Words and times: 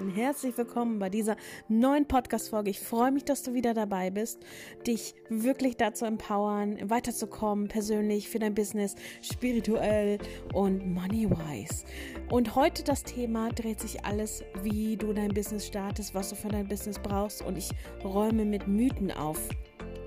ein 0.00 0.08
herzlich 0.08 0.56
willkommen 0.56 0.98
bei 0.98 1.10
dieser 1.10 1.36
neuen 1.68 2.06
Podcast-Folge. 2.08 2.70
Ich 2.70 2.80
freue 2.80 3.12
mich, 3.12 3.26
dass 3.26 3.42
du 3.42 3.52
wieder 3.52 3.74
dabei 3.74 4.08
bist, 4.08 4.38
dich 4.86 5.14
wirklich 5.28 5.76
dazu 5.76 6.06
empowern, 6.06 6.78
weiterzukommen, 6.88 7.68
persönlich 7.68 8.30
für 8.30 8.38
dein 8.38 8.54
Business, 8.54 8.94
spirituell 9.20 10.16
und 10.54 10.86
money-wise. 10.94 11.84
Und 12.30 12.54
heute 12.54 12.82
das 12.82 13.02
Thema 13.02 13.50
dreht 13.50 13.78
sich 13.78 14.02
alles, 14.02 14.42
wie 14.62 14.96
du 14.96 15.12
dein 15.12 15.34
Business 15.34 15.66
startest, 15.66 16.14
was 16.14 16.30
du 16.30 16.34
für 16.36 16.48
dein 16.48 16.66
Business 16.66 16.98
brauchst 16.98 17.42
und 17.42 17.58
ich 17.58 17.68
räume 18.02 18.46
mit 18.46 18.66
Mythen 18.66 19.10
auf 19.10 19.50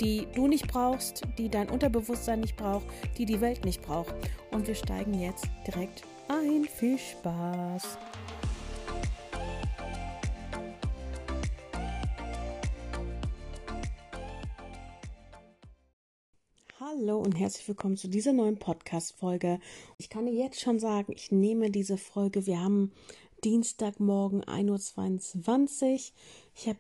die 0.01 0.27
du 0.35 0.47
nicht 0.47 0.67
brauchst, 0.67 1.21
die 1.37 1.49
dein 1.49 1.69
Unterbewusstsein 1.69 2.39
nicht 2.39 2.57
braucht, 2.57 2.85
die 3.17 3.25
die 3.25 3.39
Welt 3.39 3.63
nicht 3.63 3.83
braucht. 3.83 4.13
Und 4.51 4.67
wir 4.67 4.75
steigen 4.75 5.13
jetzt 5.13 5.47
direkt 5.67 6.01
ein. 6.27 6.65
Viel 6.65 6.97
Spaß! 6.97 7.99
Hallo 16.95 17.17
und 17.17 17.33
herzlich 17.33 17.67
willkommen 17.67 17.97
zu 17.97 18.07
dieser 18.07 18.33
neuen 18.33 18.57
Podcast-Folge. 18.57 19.59
Ich 19.97 20.09
kann 20.09 20.25
dir 20.25 20.33
jetzt 20.33 20.59
schon 20.59 20.79
sagen, 20.79 21.11
ich 21.13 21.31
nehme 21.31 21.71
diese 21.71 21.97
Folge. 21.97 22.45
Wir 22.45 22.61
haben 22.61 22.91
Dienstagmorgen 23.43 24.43
1.22 24.43 25.91
Uhr. 25.91 25.99
Ich 26.55 26.67
habe 26.67 26.77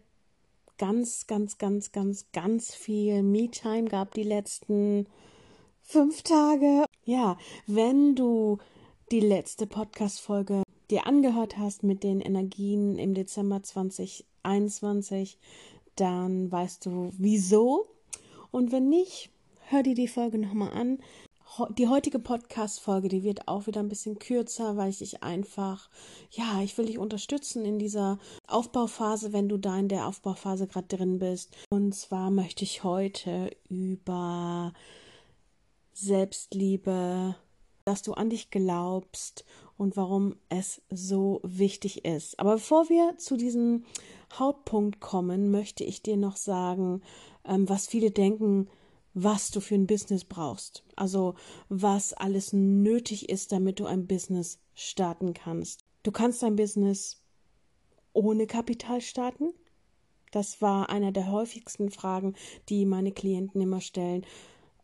ganz, 0.77 1.25
ganz, 1.25 1.57
ganz, 1.57 1.91
ganz, 1.91 2.27
ganz 2.31 2.75
viel 2.75 3.23
Me-Time 3.23 3.85
gehabt 3.85 4.15
die 4.15 4.23
letzten 4.23 5.07
fünf 5.81 6.21
Tage. 6.21 6.85
Ja, 7.05 7.37
wenn 7.65 8.15
du 8.15 8.59
die 9.11 9.21
letzte 9.21 9.65
Podcast-Folge 9.65 10.63
dir 10.91 11.07
angehört 11.07 11.57
hast 11.57 11.81
mit 11.81 12.03
den 12.03 12.19
Energien 12.19 12.99
im 12.99 13.15
Dezember 13.15 13.63
2021, 13.63 15.39
dann 15.95 16.51
weißt 16.51 16.85
du 16.85 17.11
wieso. 17.17 17.87
Und 18.51 18.71
wenn 18.71 18.89
nicht, 18.89 19.32
hör 19.73 19.81
dir 19.81 19.95
die 19.95 20.07
Folge 20.07 20.37
nochmal 20.37 20.71
an. 20.71 20.99
Die 21.77 21.87
heutige 21.87 22.19
Podcast-Folge, 22.19 23.07
die 23.07 23.23
wird 23.23 23.47
auch 23.47 23.65
wieder 23.65 23.79
ein 23.79 23.89
bisschen 23.89 24.19
kürzer, 24.19 24.77
weil 24.77 24.91
ich 24.91 24.99
dich 24.99 25.23
einfach, 25.23 25.89
ja, 26.29 26.61
ich 26.61 26.77
will 26.77 26.85
dich 26.85 26.99
unterstützen 26.99 27.65
in 27.65 27.79
dieser 27.79 28.19
Aufbauphase, 28.47 29.33
wenn 29.33 29.49
du 29.49 29.57
da 29.57 29.77
in 29.79 29.87
der 29.87 30.07
Aufbauphase 30.07 30.67
gerade 30.67 30.95
drin 30.95 31.17
bist. 31.17 31.57
Und 31.71 31.95
zwar 31.95 32.29
möchte 32.29 32.63
ich 32.63 32.83
heute 32.83 33.49
über 33.67 34.73
Selbstliebe, 35.93 37.35
dass 37.85 38.03
du 38.03 38.13
an 38.13 38.29
dich 38.29 38.51
glaubst 38.51 39.43
und 39.75 39.97
warum 39.97 40.35
es 40.49 40.83
so 40.91 41.41
wichtig 41.43 42.05
ist. 42.05 42.39
Aber 42.39 42.53
bevor 42.53 42.89
wir 42.89 43.17
zu 43.17 43.37
diesem 43.37 43.85
Hauptpunkt 44.33 44.99
kommen, 44.99 45.49
möchte 45.49 45.83
ich 45.83 46.03
dir 46.03 46.17
noch 46.17 46.35
sagen, 46.35 47.01
ähm, 47.43 47.67
was 47.67 47.87
viele 47.87 48.11
denken, 48.11 48.69
was 49.13 49.51
du 49.51 49.59
für 49.59 49.75
ein 49.75 49.87
Business 49.87 50.23
brauchst. 50.23 50.83
Also 50.95 51.35
was 51.69 52.13
alles 52.13 52.53
nötig 52.53 53.29
ist, 53.29 53.51
damit 53.51 53.79
du 53.79 53.85
ein 53.85 54.07
Business 54.07 54.59
starten 54.73 55.33
kannst. 55.33 55.85
Du 56.03 56.11
kannst 56.11 56.43
dein 56.43 56.55
Business 56.55 57.21
ohne 58.13 58.47
Kapital 58.47 59.01
starten. 59.01 59.53
Das 60.31 60.61
war 60.61 60.89
einer 60.89 61.11
der 61.11 61.31
häufigsten 61.31 61.91
Fragen, 61.91 62.35
die 62.69 62.85
meine 62.85 63.11
Klienten 63.11 63.61
immer 63.61 63.81
stellen 63.81 64.25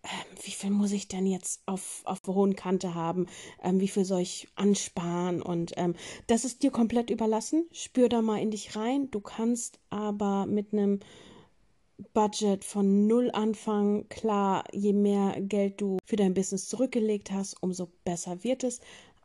ähm, 0.03 0.37
wie 0.43 0.51
viel 0.51 0.69
muss 0.69 0.91
ich 0.91 1.07
denn 1.07 1.25
jetzt 1.25 1.61
auf, 1.65 2.01
auf 2.05 2.21
hohen 2.25 2.55
Kante 2.55 2.95
haben? 2.95 3.27
Ähm, 3.61 3.79
wie 3.79 3.87
viel 3.87 4.05
soll 4.05 4.21
ich 4.21 4.47
ansparen? 4.55 5.41
Und 5.41 5.73
ähm, 5.75 5.95
das 6.27 6.45
ist 6.45 6.63
dir 6.63 6.71
komplett 6.71 7.09
überlassen. 7.09 7.67
Spür 7.71 8.09
da 8.09 8.21
mal 8.21 8.41
in 8.41 8.51
dich 8.51 8.75
rein. 8.75 9.11
Du 9.11 9.19
kannst 9.19 9.79
aber 9.89 10.45
mit 10.45 10.73
einem 10.73 10.99
Budget 12.13 12.63
von 12.63 13.07
null 13.07 13.29
anfangen. 13.31 14.07
Klar, 14.09 14.63
je 14.71 14.93
mehr 14.93 15.39
Geld 15.41 15.81
du 15.81 15.97
für 16.05 16.15
dein 16.15 16.33
Business 16.33 16.67
zurückgelegt 16.67 17.31
hast, 17.31 17.61
umso 17.61 17.89
besser 18.03 18.43
wird 18.43 18.63
es. 18.63 18.79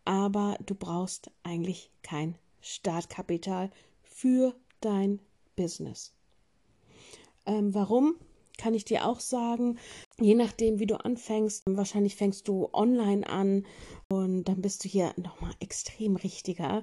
Aber 0.04 0.56
du 0.66 0.74
brauchst 0.74 1.30
eigentlich 1.42 1.90
kein 2.02 2.36
Startkapital 2.60 3.70
für 4.02 4.54
dein 4.80 5.20
Business. 5.56 6.12
Ähm, 7.46 7.74
warum? 7.74 8.16
Kann 8.58 8.74
ich 8.74 8.84
dir 8.84 9.06
auch 9.06 9.20
sagen, 9.20 9.78
je 10.20 10.34
nachdem, 10.34 10.78
wie 10.78 10.86
du 10.86 10.96
anfängst, 11.04 11.62
wahrscheinlich 11.66 12.16
fängst 12.16 12.48
du 12.48 12.68
online 12.72 13.28
an 13.28 13.66
und 14.08 14.44
dann 14.44 14.62
bist 14.62 14.84
du 14.84 14.88
hier 14.88 15.12
nochmal 15.16 15.52
extrem 15.60 16.16
richtiger, 16.16 16.82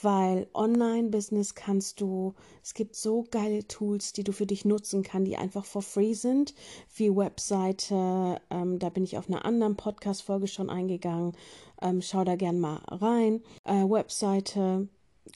weil 0.00 0.48
Online-Business 0.54 1.54
kannst 1.54 2.00
du, 2.00 2.34
es 2.62 2.74
gibt 2.74 2.96
so 2.96 3.24
geile 3.30 3.66
Tools, 3.66 4.12
die 4.12 4.24
du 4.24 4.32
für 4.32 4.46
dich 4.46 4.64
nutzen 4.64 5.02
kannst, 5.02 5.28
die 5.28 5.36
einfach 5.36 5.64
for 5.64 5.82
free 5.82 6.14
sind, 6.14 6.54
wie 6.94 7.14
Webseite, 7.14 8.40
ähm, 8.50 8.78
da 8.78 8.88
bin 8.88 9.04
ich 9.04 9.18
auf 9.18 9.28
einer 9.28 9.44
anderen 9.44 9.76
Podcast-Folge 9.76 10.48
schon 10.48 10.70
eingegangen, 10.70 11.32
ähm, 11.80 12.02
schau 12.02 12.24
da 12.24 12.36
gern 12.36 12.58
mal 12.58 12.80
rein, 12.88 13.42
äh, 13.64 13.84
Webseite, 13.84 14.88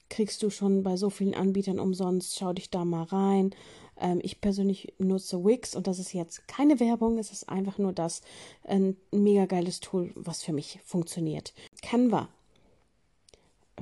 kriegst 0.08 0.42
du 0.42 0.50
schon 0.50 0.82
bei 0.82 0.97
so 0.97 1.10
vielen 1.10 1.34
Anbietern 1.34 1.78
umsonst. 1.78 2.36
Schau 2.38 2.53
dich 2.53 2.70
da 2.70 2.84
mal 2.84 3.04
rein. 3.04 3.54
Ähm, 3.98 4.20
ich 4.22 4.40
persönlich 4.40 4.94
nutze 4.98 5.44
Wix 5.44 5.74
und 5.74 5.86
das 5.86 5.98
ist 5.98 6.12
jetzt 6.12 6.46
keine 6.48 6.80
Werbung, 6.80 7.18
es 7.18 7.32
ist 7.32 7.48
einfach 7.48 7.78
nur 7.78 7.92
das 7.92 8.22
ein 8.64 8.96
mega 9.10 9.46
geiles 9.46 9.80
Tool, 9.80 10.12
was 10.14 10.42
für 10.42 10.52
mich 10.52 10.80
funktioniert. 10.84 11.54
Canva. 11.82 12.28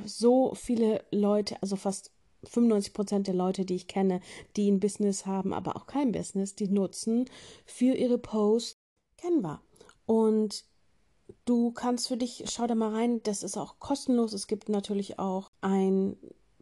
So 0.04 0.54
viele 0.54 1.04
Leute, 1.10 1.56
also 1.62 1.76
fast 1.76 2.10
95 2.44 2.92
Prozent 2.92 3.26
der 3.26 3.34
Leute, 3.34 3.64
die 3.64 3.76
ich 3.76 3.88
kenne, 3.88 4.20
die 4.56 4.70
ein 4.70 4.80
Business 4.80 5.24
haben, 5.24 5.53
aber 5.53 5.76
auch 5.76 5.86
kein 5.86 6.12
Business, 6.12 6.54
die 6.54 6.69
nutzen 6.69 7.26
für 7.64 7.94
ihre 7.94 8.19
Posts 8.19 8.76
Canva. 9.19 9.62
Und 10.06 10.64
du 11.44 11.72
kannst 11.72 12.08
für 12.08 12.16
dich, 12.16 12.44
schau 12.48 12.66
da 12.66 12.74
mal 12.74 12.92
rein, 12.92 13.22
das 13.22 13.42
ist 13.42 13.56
auch 13.56 13.78
kostenlos. 13.78 14.32
Es 14.32 14.47
gibt 14.47 14.69
natürlich 14.69 15.19
auch 15.19 15.50
ein 15.60 16.16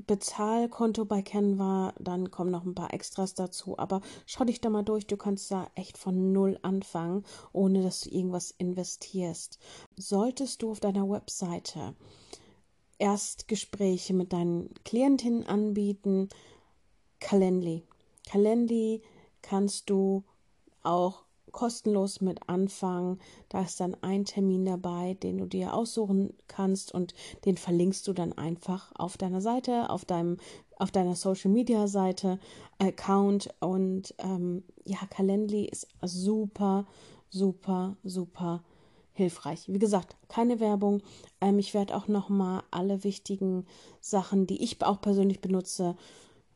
Bezahlkonto 0.07 1.05
bei 1.05 1.23
Canva, 1.23 1.95
dann 1.99 2.31
kommen 2.31 2.51
noch 2.51 2.65
ein 2.65 2.75
paar 2.75 2.93
Extras 2.93 3.35
dazu. 3.35 3.79
Aber 3.79 4.01
schau 4.27 4.45
dich 4.45 4.61
da 4.61 4.71
mal 4.71 4.83
durch, 4.83 5.07
du 5.07 5.17
kannst 5.17 5.51
da 5.51 5.71
echt 5.75 5.99
von 5.99 6.33
null 6.33 6.59
anfangen, 6.63 7.25
ohne 7.53 7.83
dass 7.83 8.01
du 8.01 8.11
irgendwas 8.11 8.51
investierst. 8.51 9.59
Solltest 9.97 10.63
du 10.63 10.71
auf 10.71 10.81
deiner 10.81 11.09
Webseite 11.09 11.95
Erstgespräche 12.99 14.15
mit 14.15 14.33
deinen 14.33 14.73
Klientinnen 14.85 15.47
anbieten, 15.47 16.29
Calendly. 17.19 17.85
Calendly 18.27 19.03
kannst 19.43 19.91
du 19.91 20.25
auch 20.83 21.22
kostenlos 21.53 22.21
mit 22.21 22.49
anfangen. 22.49 23.21
Da 23.49 23.63
ist 23.63 23.81
dann 23.81 23.97
ein 24.03 24.25
Termin 24.25 24.65
dabei, 24.65 25.15
den 25.23 25.39
du 25.39 25.47
dir 25.47 25.75
aussuchen 25.75 26.35
kannst 26.49 26.93
und 26.93 27.15
den 27.45 27.57
verlinkst 27.57 28.07
du 28.09 28.13
dann 28.13 28.33
einfach 28.33 28.93
auf 28.95 29.17
deiner 29.17 29.41
Seite, 29.41 29.91
auf 29.91 30.05
deinem, 30.05 30.39
auf 30.77 30.91
deiner 30.91 31.15
Social 31.15 31.51
Media 31.51 31.87
Seite, 31.87 32.39
Account 32.79 33.51
und 33.61 34.15
ähm, 34.19 34.65
ja, 34.85 34.99
Calendly 35.11 35.67
ist 35.67 35.89
super, 36.03 36.87
super, 37.31 37.97
super 38.03 38.63
hilfreich. 39.13 39.65
Wie 39.69 39.79
gesagt, 39.79 40.17
keine 40.29 40.59
Werbung. 40.59 41.03
Ähm, 41.41 41.59
ich 41.59 41.75
werde 41.75 41.95
auch 41.95 42.09
noch 42.09 42.29
mal 42.29 42.63
alle 42.71 43.05
wichtigen 43.05 43.67
Sachen, 44.01 44.47
die 44.47 44.63
ich 44.63 44.83
auch 44.83 45.01
persönlich 45.01 45.41
benutze, 45.41 45.97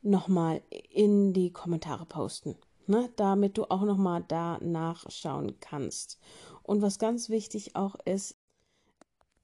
noch 0.02 0.28
mal 0.28 0.62
in 0.90 1.32
die 1.32 1.52
Kommentare 1.52 2.06
posten 2.06 2.56
ne, 2.88 3.10
damit 3.16 3.58
du 3.58 3.64
auch 3.64 3.82
nochmal 3.82 4.24
da 4.26 4.58
nachschauen 4.60 5.58
kannst. 5.60 6.18
Und 6.62 6.82
was 6.82 6.98
ganz 6.98 7.28
wichtig 7.28 7.76
auch 7.76 7.96
ist, 8.04 8.36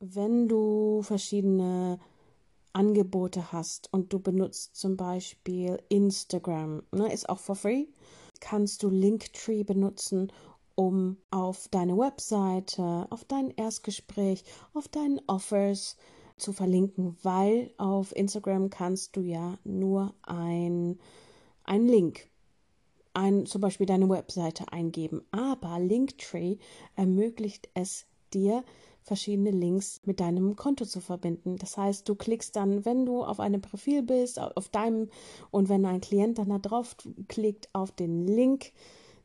wenn 0.01 0.49
du 0.49 1.03
verschiedene 1.03 1.99
Angebote 2.73 3.53
hast 3.53 3.93
und 3.93 4.13
du 4.13 4.19
benutzt 4.19 4.77
zum 4.77 4.97
Beispiel 4.97 5.81
Instagram, 5.89 6.83
ne, 6.91 7.13
ist 7.13 7.29
auch 7.29 7.39
for 7.39 7.55
free, 7.55 7.87
kannst 8.41 8.83
du 8.83 8.89
Linktree 8.89 9.63
benutzen, 9.63 10.33
um 10.75 11.19
auf 11.31 11.69
deine 11.69 11.97
Webseite, 11.97 13.07
auf 13.11 13.25
dein 13.25 13.51
Erstgespräch, 13.51 14.45
auf 14.75 14.89
deinen 14.89 15.21
Offers 15.27 15.97
zu 16.37 16.53
verlinken, 16.53 17.17
weil 17.23 17.73
auf 17.77 18.15
Instagram 18.17 18.71
kannst 18.71 19.17
du 19.17 19.21
ja 19.21 19.59
nur 19.65 20.15
ein, 20.23 20.99
ein 21.65 21.87
Link 21.87 22.32
ein, 23.15 23.47
zum 23.47 23.61
Beispiel 23.61 23.87
deine 23.87 24.09
Webseite 24.09 24.73
eingeben. 24.73 25.23
Aber 25.31 25.79
Linktree 25.79 26.57
ermöglicht 26.97 27.69
es 27.75 28.07
dir, 28.33 28.65
verschiedene 29.03 29.51
Links 29.51 30.01
mit 30.05 30.21
deinem 30.21 30.57
Konto 30.57 30.85
zu 30.85 31.01
verbinden. 31.01 31.57
Das 31.57 31.77
heißt, 31.77 32.09
du 32.09 32.15
klickst 32.15 32.55
dann, 32.57 32.85
wenn 32.85 33.05
du 33.05 33.25
auf 33.25 33.41
einem 33.41 33.61
Profil 33.61 34.03
bist, 34.03 34.39
auf 34.39 34.69
deinem 34.69 35.09
und 35.51 35.69
wenn 35.69 35.85
ein 35.85 36.01
Klient 36.01 36.39
dann 36.39 36.51
da 36.51 36.59
drauf 36.59 36.97
klickt 37.29 37.69
auf 37.73 37.91
den 37.91 38.27
Link, 38.27 38.73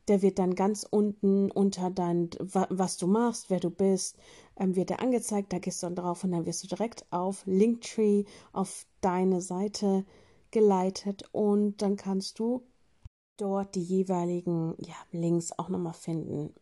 der 0.07 0.21
wird 0.21 0.39
dann 0.39 0.55
ganz 0.55 0.85
unten 0.89 1.51
unter 1.51 1.89
dein, 1.89 2.29
was 2.39 2.97
du 2.97 3.07
machst, 3.07 3.49
wer 3.49 3.59
du 3.59 3.69
bist, 3.69 4.17
ähm, 4.57 4.75
wird 4.75 4.89
der 4.89 5.01
angezeigt. 5.01 5.51
Da 5.51 5.59
gehst 5.59 5.83
du 5.83 5.87
dann 5.87 5.95
drauf 5.95 6.23
und 6.23 6.31
dann 6.31 6.45
wirst 6.45 6.63
du 6.63 6.67
direkt 6.67 7.05
auf 7.11 7.43
Linktree, 7.45 8.23
auf 8.53 8.85
deine 9.01 9.41
Seite 9.41 10.05
geleitet 10.51 11.25
und 11.33 11.81
dann 11.81 11.97
kannst 11.97 12.39
du 12.39 12.63
dort 13.37 13.75
die 13.75 13.83
jeweiligen 13.83 14.75
ja, 14.79 14.95
Links 15.11 15.51
auch 15.57 15.69
nochmal 15.69 15.93
finden. 15.93 16.53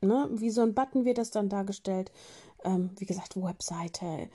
Ne? 0.00 0.28
Wie 0.32 0.50
so 0.50 0.62
ein 0.62 0.74
Button 0.74 1.04
wird 1.04 1.18
das 1.18 1.30
dann 1.30 1.48
dargestellt. 1.48 2.12
Ähm, 2.64 2.90
wie 2.96 3.06
gesagt, 3.06 3.36
Webseite, 3.36 4.28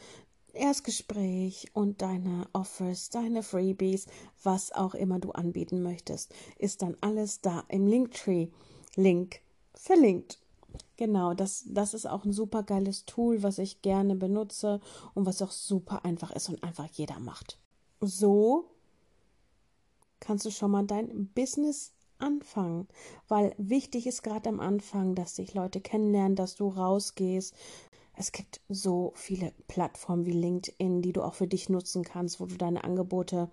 Erstgespräch 0.53 1.71
und 1.73 2.01
deine 2.01 2.47
Offers, 2.53 3.09
deine 3.09 3.43
Freebies, 3.43 4.07
was 4.43 4.71
auch 4.71 4.93
immer 4.93 5.19
du 5.19 5.31
anbieten 5.31 5.81
möchtest, 5.81 6.33
ist 6.59 6.81
dann 6.81 6.95
alles 7.01 7.41
da 7.41 7.63
im 7.69 7.87
Linktree-Link 7.87 9.39
verlinkt. 9.73 10.39
Genau, 10.97 11.33
das, 11.33 11.65
das 11.67 11.93
ist 11.93 12.05
auch 12.05 12.23
ein 12.23 12.33
super 12.33 12.63
geiles 12.63 13.05
Tool, 13.05 13.41
was 13.41 13.57
ich 13.57 13.81
gerne 13.81 14.15
benutze 14.15 14.79
und 15.15 15.25
was 15.25 15.41
auch 15.41 15.51
super 15.51 16.05
einfach 16.05 16.31
ist 16.31 16.49
und 16.49 16.63
einfach 16.63 16.87
jeder 16.93 17.19
macht. 17.19 17.57
So 17.99 18.72
kannst 20.23 20.45
du 20.45 20.51
schon 20.51 20.71
mal 20.71 20.85
dein 20.85 21.27
Business 21.35 21.91
anfangen, 22.17 22.87
weil 23.27 23.53
wichtig 23.57 24.07
ist 24.07 24.23
gerade 24.23 24.47
am 24.49 24.61
Anfang, 24.61 25.15
dass 25.15 25.35
sich 25.35 25.53
Leute 25.53 25.81
kennenlernen, 25.81 26.37
dass 26.37 26.55
du 26.55 26.69
rausgehst. 26.69 27.53
Es 28.15 28.31
gibt 28.31 28.61
so 28.69 29.11
viele 29.15 29.51
Plattformen 29.67 30.25
wie 30.25 30.31
LinkedIn, 30.31 31.01
die 31.01 31.11
du 31.11 31.23
auch 31.23 31.33
für 31.33 31.47
dich 31.47 31.67
nutzen 31.67 32.03
kannst, 32.03 32.39
wo 32.39 32.45
du 32.45 32.55
deine 32.55 32.83
Angebote 32.83 33.49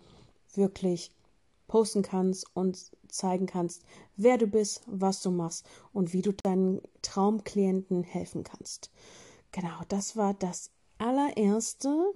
wirklich 0.54 1.10
posten 1.66 2.02
kannst 2.02 2.46
und 2.54 2.90
zeigen 3.08 3.46
kannst, 3.46 3.82
wer 4.16 4.38
du 4.38 4.46
bist, 4.46 4.82
was 4.86 5.22
du 5.22 5.30
machst 5.30 5.66
und 5.92 6.12
wie 6.12 6.22
du 6.22 6.32
deinen 6.32 6.80
Traumklienten 7.02 8.04
helfen 8.04 8.44
kannst. 8.44 8.90
Genau, 9.50 9.80
das 9.88 10.16
war 10.16 10.34
das 10.34 10.70
allererste, 10.98 12.12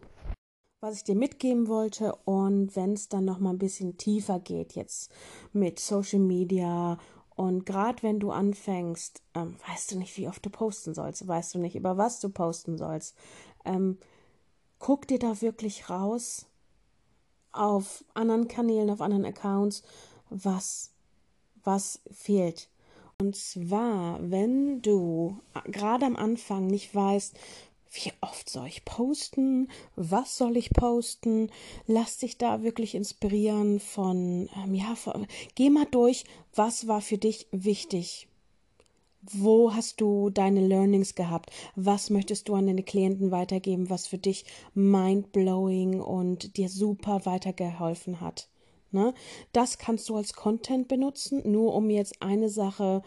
was 0.84 0.96
ich 0.96 1.04
dir 1.04 1.14
mitgeben 1.14 1.66
wollte. 1.66 2.14
Und 2.26 2.76
wenn 2.76 2.92
es 2.92 3.08
dann 3.08 3.24
noch 3.24 3.38
mal 3.38 3.50
ein 3.50 3.58
bisschen 3.58 3.96
tiefer 3.96 4.38
geht 4.38 4.74
jetzt 4.74 5.10
mit 5.52 5.80
Social 5.80 6.18
Media 6.18 6.98
und 7.36 7.64
gerade 7.64 8.02
wenn 8.02 8.20
du 8.20 8.30
anfängst, 8.30 9.22
ähm, 9.34 9.56
weißt 9.66 9.92
du 9.92 9.98
nicht, 9.98 10.16
wie 10.18 10.28
oft 10.28 10.44
du 10.44 10.50
posten 10.50 10.94
sollst, 10.94 11.26
weißt 11.26 11.54
du 11.54 11.58
nicht, 11.58 11.74
über 11.74 11.96
was 11.96 12.20
du 12.20 12.28
posten 12.28 12.76
sollst. 12.76 13.16
Ähm, 13.64 13.98
guck 14.78 15.08
dir 15.08 15.18
da 15.18 15.40
wirklich 15.40 15.88
raus 15.88 16.46
auf 17.50 18.04
anderen 18.12 18.46
Kanälen, 18.46 18.90
auf 18.90 19.00
anderen 19.00 19.24
Accounts, 19.24 19.82
was, 20.28 20.92
was 21.64 22.02
fehlt. 22.10 22.68
Und 23.20 23.36
zwar, 23.36 24.18
wenn 24.20 24.82
du 24.82 25.38
gerade 25.66 26.04
am 26.04 26.16
Anfang 26.16 26.66
nicht 26.66 26.94
weißt, 26.94 27.36
wie 27.94 28.12
oft 28.20 28.50
soll 28.50 28.66
ich 28.66 28.84
posten? 28.84 29.68
Was 29.94 30.36
soll 30.36 30.56
ich 30.56 30.70
posten? 30.70 31.50
Lass 31.86 32.18
dich 32.18 32.36
da 32.36 32.62
wirklich 32.62 32.94
inspirieren 32.94 33.78
von, 33.78 34.48
ähm, 34.56 34.74
ja, 34.74 34.94
von, 34.96 35.26
geh 35.54 35.70
mal 35.70 35.86
durch, 35.90 36.24
was 36.54 36.88
war 36.88 37.00
für 37.00 37.18
dich 37.18 37.46
wichtig? 37.52 38.28
Wo 39.22 39.72
hast 39.72 40.00
du 40.00 40.28
deine 40.28 40.66
Learnings 40.66 41.14
gehabt? 41.14 41.50
Was 41.76 42.10
möchtest 42.10 42.48
du 42.48 42.54
an 42.54 42.66
deine 42.66 42.82
Klienten 42.82 43.30
weitergeben, 43.30 43.88
was 43.88 44.06
für 44.06 44.18
dich 44.18 44.44
mindblowing 44.74 46.00
und 46.00 46.56
dir 46.56 46.68
super 46.68 47.24
weitergeholfen 47.24 48.20
hat? 48.20 48.48
Ne? 48.90 49.14
Das 49.52 49.78
kannst 49.78 50.08
du 50.08 50.16
als 50.16 50.34
Content 50.34 50.88
benutzen, 50.88 51.42
nur 51.50 51.74
um 51.74 51.90
jetzt 51.90 52.20
eine 52.20 52.48
Sache 52.48 53.02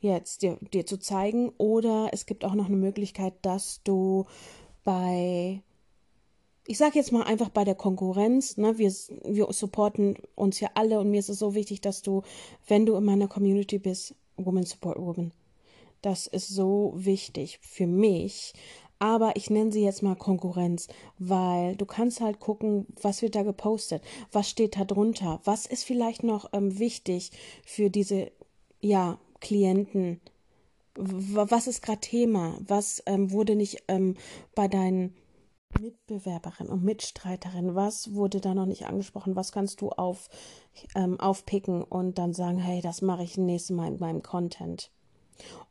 jetzt 0.00 0.42
dir, 0.42 0.58
dir 0.72 0.86
zu 0.86 0.98
zeigen. 0.98 1.50
Oder 1.58 2.10
es 2.12 2.26
gibt 2.26 2.44
auch 2.44 2.54
noch 2.54 2.66
eine 2.66 2.76
Möglichkeit, 2.76 3.34
dass 3.42 3.82
du 3.84 4.26
bei 4.84 5.62
ich 6.66 6.78
sage 6.78 7.00
jetzt 7.00 7.10
mal 7.10 7.24
einfach 7.24 7.48
bei 7.48 7.64
der 7.64 7.74
Konkurrenz, 7.74 8.56
ne, 8.56 8.78
wir, 8.78 8.92
wir 9.24 9.52
supporten 9.52 10.16
uns 10.36 10.60
ja 10.60 10.70
alle 10.74 11.00
und 11.00 11.10
mir 11.10 11.18
ist 11.18 11.28
es 11.28 11.40
so 11.40 11.56
wichtig, 11.56 11.80
dass 11.80 12.00
du, 12.02 12.22
wenn 12.68 12.86
du 12.86 12.94
in 12.94 13.04
meiner 13.04 13.26
Community 13.26 13.78
bist, 13.78 14.14
Women 14.36 14.64
Support 14.64 14.98
Women, 14.98 15.32
das 16.00 16.28
ist 16.28 16.48
so 16.48 16.92
wichtig 16.94 17.58
für 17.60 17.88
mich. 17.88 18.52
Aber 19.00 19.34
ich 19.34 19.48
nenne 19.48 19.72
sie 19.72 19.82
jetzt 19.82 20.02
mal 20.02 20.14
Konkurrenz, 20.14 20.86
weil 21.18 21.74
du 21.74 21.86
kannst 21.86 22.20
halt 22.20 22.38
gucken, 22.38 22.86
was 23.00 23.22
wird 23.22 23.34
da 23.34 23.42
gepostet, 23.42 24.02
was 24.30 24.48
steht 24.48 24.76
da 24.76 24.84
drunter, 24.84 25.40
was 25.42 25.66
ist 25.66 25.84
vielleicht 25.84 26.22
noch 26.22 26.50
ähm, 26.52 26.78
wichtig 26.78 27.32
für 27.64 27.90
diese, 27.90 28.30
ja, 28.80 29.18
Klienten? 29.40 30.20
Was 30.94 31.66
ist 31.66 31.82
gerade 31.82 32.00
Thema? 32.00 32.58
Was 32.60 33.02
ähm, 33.06 33.30
wurde 33.30 33.56
nicht 33.56 33.84
ähm, 33.88 34.16
bei 34.54 34.68
deinen 34.68 35.14
Mitbewerberinnen 35.78 36.72
und 36.72 36.84
Mitstreiterinnen, 36.84 37.74
was 37.74 38.14
wurde 38.14 38.40
da 38.40 38.54
noch 38.54 38.66
nicht 38.66 38.86
angesprochen? 38.86 39.36
Was 39.36 39.52
kannst 39.52 39.80
du 39.80 39.90
auf, 39.90 40.28
ähm, 40.94 41.18
aufpicken 41.20 41.82
und 41.82 42.18
dann 42.18 42.32
sagen, 42.32 42.58
hey, 42.58 42.80
das 42.80 43.02
mache 43.02 43.22
ich 43.22 43.36
nächstes 43.36 43.76
Mal 43.76 43.92
in 43.92 44.00
meinem 44.00 44.22
Content? 44.22 44.90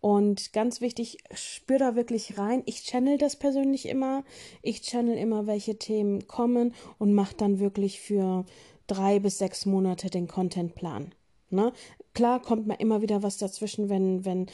Und 0.01 0.53
ganz 0.53 0.81
wichtig, 0.81 1.19
spür 1.33 1.77
da 1.77 1.95
wirklich 1.95 2.37
rein. 2.37 2.63
Ich 2.65 2.83
channel 2.83 3.17
das 3.17 3.35
persönlich 3.35 3.87
immer. 3.87 4.23
Ich 4.63 4.81
channel 4.81 5.15
immer, 5.15 5.45
welche 5.45 5.77
Themen 5.77 6.27
kommen 6.27 6.73
und 6.97 7.13
mache 7.13 7.35
dann 7.35 7.59
wirklich 7.59 7.99
für 7.99 8.45
drei 8.87 9.19
bis 9.19 9.37
sechs 9.37 9.65
Monate 9.67 10.09
den 10.09 10.27
Contentplan. 10.27 11.13
Ne? 11.51 11.71
Klar 12.13 12.41
kommt 12.41 12.67
mal 12.67 12.75
immer 12.75 13.01
wieder 13.01 13.23
was 13.23 13.37
dazwischen, 13.37 13.89
wenn, 13.89 14.25
wenn, 14.25 14.47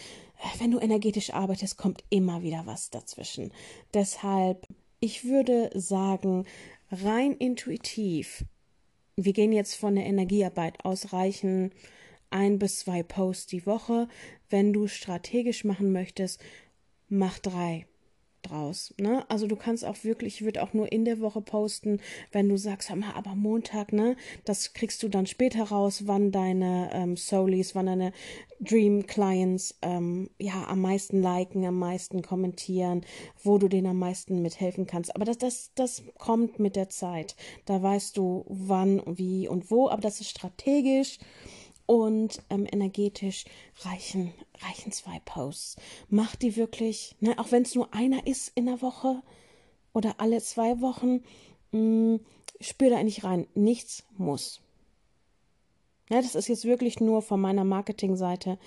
wenn 0.59 0.71
du 0.71 0.79
energetisch 0.79 1.33
arbeitest, 1.33 1.77
kommt 1.77 2.03
immer 2.09 2.43
wieder 2.43 2.63
was 2.65 2.89
dazwischen. 2.89 3.51
Deshalb, 3.93 4.67
ich 4.99 5.25
würde 5.25 5.71
sagen, 5.73 6.45
rein 6.91 7.33
intuitiv, 7.33 8.45
wir 9.15 9.33
gehen 9.33 9.53
jetzt 9.53 9.75
von 9.75 9.95
der 9.95 10.05
Energiearbeit 10.05 10.83
aus, 10.83 11.13
reichen 11.13 11.71
ein 12.29 12.59
bis 12.59 12.79
zwei 12.79 13.01
Posts 13.01 13.47
die 13.47 13.65
Woche. 13.65 14.09
Wenn 14.49 14.73
du 14.73 14.87
strategisch 14.87 15.63
machen 15.63 15.91
möchtest, 15.91 16.41
mach 17.07 17.39
drei 17.39 17.87
draus. 18.49 18.93
Ne? 18.99 19.25
Also 19.29 19.47
du 19.47 19.55
kannst 19.55 19.85
auch 19.85 20.03
wirklich, 20.03 20.35
ich 20.35 20.45
würde 20.45 20.63
auch 20.63 20.73
nur 20.73 20.91
in 20.91 21.05
der 21.05 21.19
Woche 21.19 21.41
posten, 21.41 21.99
wenn 22.31 22.49
du 22.49 22.57
sagst, 22.57 22.89
hör 22.89 22.95
mal, 22.95 23.13
aber 23.13 23.35
Montag, 23.35 23.93
ne, 23.93 24.15
das 24.43 24.73
kriegst 24.73 25.03
du 25.03 25.09
dann 25.09 25.25
später 25.25 25.63
raus, 25.63 26.03
wann 26.05 26.31
deine 26.31 26.89
ähm, 26.93 27.17
Soulies, 27.17 27.75
wann 27.75 27.87
deine 27.87 28.11
Dream 28.59 29.05
Clients 29.05 29.75
ähm, 29.81 30.29
ja 30.39 30.65
am 30.67 30.81
meisten 30.81 31.21
liken, 31.21 31.65
am 31.65 31.77
meisten 31.79 32.21
kommentieren, 32.21 33.01
wo 33.43 33.57
du 33.57 33.67
denen 33.67 33.87
am 33.87 33.99
meisten 33.99 34.41
mithelfen 34.41 34.87
kannst. 34.87 35.15
Aber 35.15 35.25
das, 35.25 35.37
das, 35.37 35.71
das 35.75 36.03
kommt 36.17 36.59
mit 36.59 36.75
der 36.75 36.89
Zeit. 36.89 37.35
Da 37.65 37.81
weißt 37.81 38.17
du, 38.17 38.45
wann, 38.47 39.01
wie 39.05 39.47
und 39.47 39.71
wo, 39.71 39.89
aber 39.89 40.01
das 40.01 40.21
ist 40.21 40.29
strategisch 40.29 41.17
und 41.85 42.41
ähm, 42.49 42.67
energetisch 42.71 43.45
reichen, 43.81 44.33
reichen 44.61 44.91
zwei 44.91 45.19
Posts. 45.25 45.77
Mach 46.09 46.35
die 46.35 46.55
wirklich, 46.55 47.15
ne, 47.19 47.37
auch 47.37 47.51
wenn 47.51 47.63
es 47.63 47.75
nur 47.75 47.93
einer 47.93 48.25
ist 48.27 48.51
in 48.55 48.65
der 48.65 48.81
Woche 48.81 49.21
oder 49.93 50.19
alle 50.19 50.41
zwei 50.41 50.81
Wochen, 50.81 51.23
mh, 51.71 51.79
mm, 51.79 52.19
spür 52.61 52.89
da 52.89 52.97
eigentlich 52.97 53.23
rein. 53.23 53.47
Nichts 53.53 54.03
muss. 54.17 54.61
Ja, 56.09 56.21
das 56.21 56.35
ist 56.35 56.47
jetzt 56.47 56.65
wirklich 56.65 56.99
nur 56.99 57.21
von 57.21 57.41
meiner 57.41 57.63
Marketingseite 57.63 58.59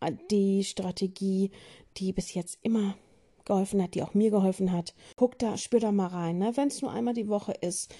äh, 0.00 0.12
die 0.30 0.64
Strategie, 0.64 1.50
die 1.96 2.12
bis 2.12 2.34
jetzt 2.34 2.58
immer 2.62 2.96
geholfen 3.44 3.82
hat, 3.82 3.94
die 3.94 4.02
auch 4.02 4.14
mir 4.14 4.30
geholfen 4.30 4.72
hat. 4.72 4.94
Guck 5.16 5.38
da, 5.38 5.56
spür 5.56 5.80
da 5.80 5.92
mal 5.92 6.06
rein. 6.06 6.38
Ne? 6.38 6.56
Wenn 6.56 6.68
es 6.68 6.82
nur 6.82 6.92
einmal 6.92 7.14
die 7.14 7.28
Woche 7.28 7.52
ist, 7.52 7.92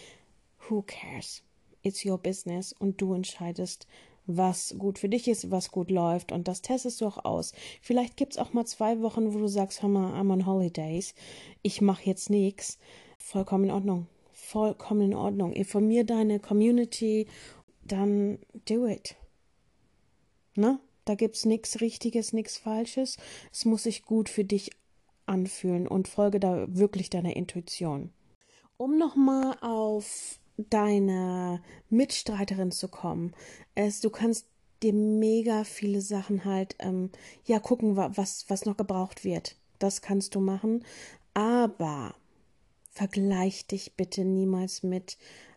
who 0.68 0.82
cares? 0.82 1.42
It's 1.82 2.04
your 2.04 2.18
business 2.18 2.72
und 2.72 3.00
du 3.00 3.12
entscheidest, 3.12 3.88
was 4.26 4.74
gut 4.78 4.98
für 4.98 5.08
dich 5.08 5.28
ist, 5.28 5.50
was 5.50 5.70
gut 5.70 5.90
läuft 5.90 6.32
und 6.32 6.48
das 6.48 6.62
testest 6.62 7.00
du 7.00 7.06
auch 7.06 7.24
aus. 7.24 7.52
Vielleicht 7.80 8.16
gibt 8.16 8.32
es 8.32 8.38
auch 8.38 8.52
mal 8.52 8.64
zwei 8.64 9.00
Wochen, 9.00 9.34
wo 9.34 9.38
du 9.38 9.48
sagst, 9.48 9.82
hör 9.82 9.88
mal, 9.88 10.14
I'm 10.20 10.32
on 10.32 10.46
holidays, 10.46 11.14
ich 11.62 11.80
mache 11.80 12.04
jetzt 12.04 12.30
nichts. 12.30 12.78
Vollkommen 13.18 13.64
in 13.64 13.70
Ordnung. 13.70 14.06
Vollkommen 14.32 15.12
in 15.12 15.14
Ordnung. 15.14 15.52
Informier 15.52 16.04
deine 16.04 16.40
Community, 16.40 17.26
dann 17.84 18.38
do 18.68 18.86
it. 18.86 19.16
Ne? 20.54 20.78
Da 21.04 21.14
gibt's 21.14 21.44
nichts 21.44 21.80
Richtiges, 21.80 22.32
nichts 22.32 22.58
Falsches. 22.58 23.16
Es 23.50 23.64
muss 23.64 23.84
sich 23.84 24.04
gut 24.04 24.28
für 24.28 24.44
dich 24.44 24.70
anfühlen 25.26 25.88
und 25.88 26.08
folge 26.08 26.38
da 26.38 26.66
wirklich 26.68 27.10
deiner 27.10 27.34
Intuition. 27.34 28.12
Um 28.76 28.98
nochmal 28.98 29.56
auf 29.60 30.38
deine 30.56 31.62
Mitstreiterin 31.90 32.70
zu 32.70 32.88
kommen. 32.88 33.32
Es, 33.74 34.00
du 34.00 34.10
kannst 34.10 34.46
dir 34.82 34.92
mega 34.92 35.64
viele 35.64 36.00
Sachen 36.00 36.44
halt, 36.44 36.76
ähm, 36.78 37.10
ja, 37.44 37.58
gucken, 37.58 37.96
was, 37.96 38.44
was 38.48 38.64
noch 38.64 38.76
gebraucht 38.76 39.24
wird. 39.24 39.56
Das 39.78 40.02
kannst 40.02 40.34
du 40.34 40.40
machen. 40.40 40.84
Aber 41.34 42.14
vergleich 42.90 43.66
dich 43.66 43.94
bitte 43.96 44.24
niemals 44.24 44.82
mit 44.82 45.16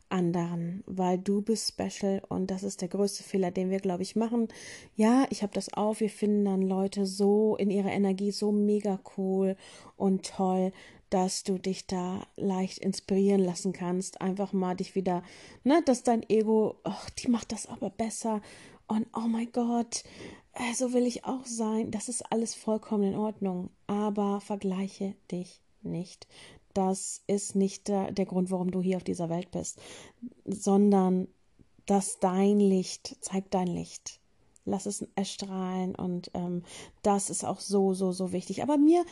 anderen, 0.10 0.84
weil 0.86 1.18
du 1.18 1.42
bist 1.42 1.74
special 1.74 2.22
und 2.30 2.52
das 2.52 2.64
ist 2.64 2.82
der 2.82 2.88
größte 2.88 3.24
Fehler, 3.24 3.52
den 3.52 3.70
wir, 3.70 3.80
glaube 3.80 4.04
ich, 4.04 4.16
machen. 4.16 4.48
Ja, 4.96 5.26
ich 5.30 5.42
habe 5.42 5.54
das 5.54 5.74
auch. 5.74 6.00
Wir 6.00 6.10
finden 6.10 6.46
dann 6.46 6.62
Leute 6.62 7.06
so 7.06 7.56
in 7.58 7.72
ihrer 7.72 7.92
Energie 7.92 8.32
so 8.32 8.52
mega 8.52 9.00
cool 9.18 9.58
und 9.98 10.26
toll 10.26 10.72
dass 11.16 11.44
du 11.44 11.58
dich 11.58 11.88
da 11.88 12.28
leicht 12.36 12.80
inspirieren 12.80 13.40
lassen 13.40 13.72
kannst. 13.72 14.20
Einfach 14.20 14.52
mal 14.52 14.76
dich 14.76 14.96
wieder, 14.96 15.24
ne, 15.64 15.82
dass 15.86 16.04
dein 16.04 16.30
Ego, 16.30 16.76
ach, 16.84 17.10
die 17.12 17.30
macht 17.30 17.54
das 17.54 17.68
aber 17.68 17.90
besser. 17.90 18.42
Und 18.88 19.08
oh 19.16 19.26
mein 19.30 19.50
Gott, 19.54 20.04
äh, 20.52 20.74
so 20.74 20.92
will 20.92 21.06
ich 21.06 21.24
auch 21.24 21.46
sein. 21.46 21.90
Das 21.90 22.10
ist 22.10 22.22
alles 22.34 22.54
vollkommen 22.54 23.14
in 23.14 23.16
Ordnung. 23.16 23.70
Aber 23.88 24.42
vergleiche 24.42 25.16
dich 25.32 25.62
nicht. 25.84 26.28
Das 26.74 27.22
ist 27.28 27.56
nicht 27.56 27.88
der, 27.88 28.12
der 28.12 28.26
Grund, 28.26 28.52
warum 28.52 28.70
du 28.70 28.82
hier 28.82 28.98
auf 28.98 29.06
dieser 29.06 29.30
Welt 29.30 29.52
bist, 29.52 29.80
sondern 30.44 31.30
dass 31.86 32.20
dein 32.20 32.60
Licht, 32.60 33.16
zeigt 33.22 33.54
dein 33.54 33.68
Licht. 33.68 34.20
Lass 34.66 34.86
es 34.86 35.08
erstrahlen 35.16 35.96
und 35.96 36.32
ähm, 36.34 36.64
das 37.04 37.30
ist 37.30 37.46
auch 37.46 37.62
so, 37.62 37.94
so, 37.94 38.12
so 38.12 38.34
wichtig. 38.34 38.64
Aber 38.64 38.78
mir, 38.78 39.06